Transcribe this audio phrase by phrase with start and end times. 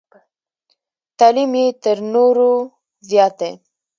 [1.17, 2.51] تعلیم یې تر نورو
[3.09, 3.51] زیات دی.